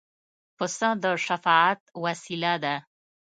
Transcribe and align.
پسه 0.57 0.89
د 1.03 1.05
شفاعت 1.25 1.81
وسیله 2.03 2.53
ده. 2.63 2.75